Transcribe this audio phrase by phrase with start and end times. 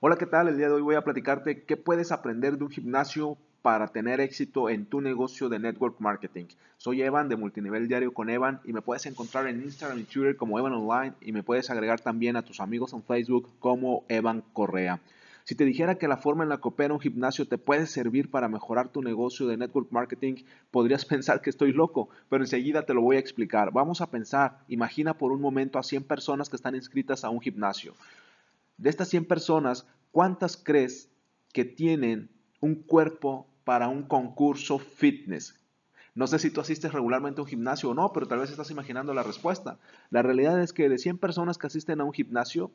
[0.00, 0.46] Hola, ¿qué tal?
[0.46, 4.20] El día de hoy voy a platicarte qué puedes aprender de un gimnasio para tener
[4.20, 6.44] éxito en tu negocio de network marketing.
[6.76, 10.36] Soy Evan de Multinivel Diario con Evan y me puedes encontrar en Instagram y Twitter
[10.36, 14.44] como Evan Online y me puedes agregar también a tus amigos en Facebook como Evan
[14.52, 15.00] Correa.
[15.42, 18.30] Si te dijera que la forma en la que opera un gimnasio te puede servir
[18.30, 22.94] para mejorar tu negocio de network marketing, podrías pensar que estoy loco, pero enseguida te
[22.94, 23.72] lo voy a explicar.
[23.72, 27.40] Vamos a pensar, imagina por un momento a 100 personas que están inscritas a un
[27.40, 27.94] gimnasio.
[28.78, 31.10] De estas 100 personas, ¿cuántas crees
[31.52, 35.58] que tienen un cuerpo para un concurso fitness?
[36.14, 38.70] No sé si tú asistes regularmente a un gimnasio o no, pero tal vez estás
[38.70, 39.78] imaginando la respuesta.
[40.10, 42.70] La realidad es que de 100 personas que asisten a un gimnasio,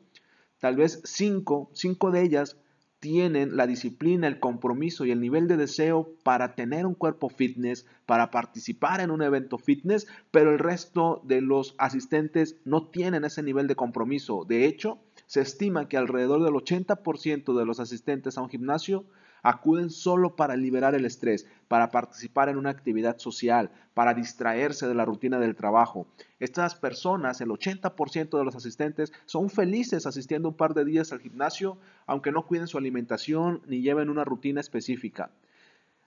[0.60, 2.56] tal vez 5, 5 de ellas
[3.04, 7.84] tienen la disciplina, el compromiso y el nivel de deseo para tener un cuerpo fitness,
[8.06, 13.42] para participar en un evento fitness, pero el resto de los asistentes no tienen ese
[13.42, 14.46] nivel de compromiso.
[14.48, 19.04] De hecho, se estima que alrededor del 80% de los asistentes a un gimnasio
[19.42, 24.94] acuden solo para liberar el estrés, para participar en una actividad social, para distraerse de
[24.94, 26.06] la rutina del trabajo.
[26.40, 31.20] Estas personas, el 80% de los asistentes, son felices asistiendo un par de días al
[31.20, 35.30] gimnasio, aunque no cuiden su alimentación ni lleven una rutina específica.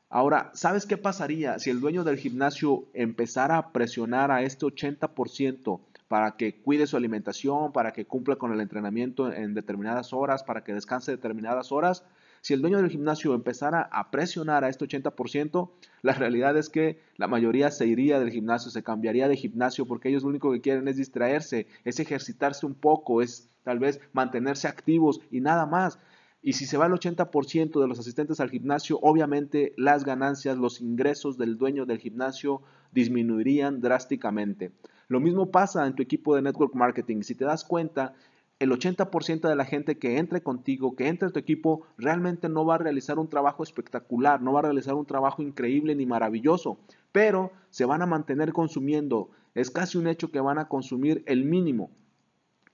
[0.09, 5.81] Ahora, ¿sabes qué pasaría si el dueño del gimnasio empezara a presionar a este 80%
[6.07, 10.63] para que cuide su alimentación, para que cumpla con el entrenamiento en determinadas horas, para
[10.63, 12.05] que descanse determinadas horas?
[12.47, 15.69] Si el dueño del gimnasio empezara a presionar a este 80%,
[16.01, 20.07] la realidad es que la mayoría se iría del gimnasio, se cambiaría de gimnasio porque
[20.07, 24.69] ellos lo único que quieren es distraerse, es ejercitarse un poco, es tal vez mantenerse
[24.69, 25.99] activos y nada más.
[26.41, 30.79] Y si se va el 80% de los asistentes al gimnasio, obviamente las ganancias, los
[30.79, 32.61] ingresos del dueño del gimnasio
[32.93, 34.71] disminuirían drásticamente.
[35.09, 37.23] Lo mismo pasa en tu equipo de network marketing.
[37.23, 38.13] Si te das cuenta,
[38.59, 42.65] el 80% de la gente que entre contigo, que entre en tu equipo, realmente no
[42.65, 46.79] va a realizar un trabajo espectacular, no va a realizar un trabajo increíble ni maravilloso,
[47.11, 49.29] pero se van a mantener consumiendo.
[49.53, 51.91] Es casi un hecho que van a consumir el mínimo,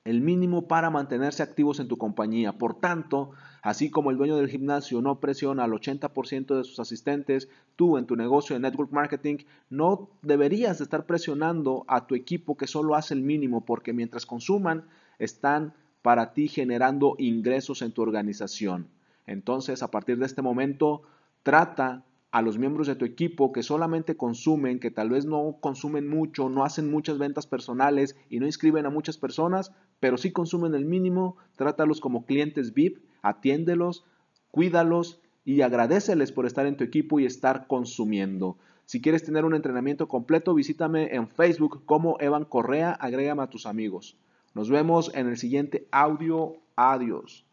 [0.06, 2.54] el mínimo para mantenerse activos en tu compañía.
[2.54, 3.32] Por tanto,
[3.62, 8.06] así como el dueño del gimnasio no presiona al 80% de sus asistentes, tú en
[8.06, 9.38] tu negocio de network marketing
[9.70, 14.86] no deberías estar presionando a tu equipo que solo hace el mínimo, porque mientras consuman,
[15.20, 18.90] están para ti generando ingresos en tu organización.
[19.26, 21.02] Entonces, a partir de este momento,
[21.42, 26.10] trata a los miembros de tu equipo que solamente consumen, que tal vez no consumen
[26.10, 30.76] mucho, no hacen muchas ventas personales y no inscriben a muchas personas, pero sí consumen
[30.76, 34.04] el mínimo, trátalos como clientes VIP, atiéndelos,
[34.52, 38.58] cuídalos y agradeceles por estar en tu equipo y estar consumiendo.
[38.86, 43.66] Si quieres tener un entrenamiento completo, visítame en Facebook como Evan Correa, agrégame a tus
[43.66, 44.18] amigos.
[44.54, 46.54] Nos vemos en el siguiente audio.
[46.76, 47.46] Adiós.